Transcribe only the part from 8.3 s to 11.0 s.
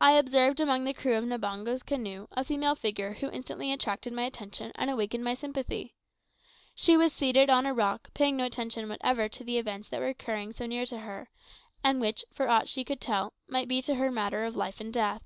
no attention whatever to the events that were occurring so near to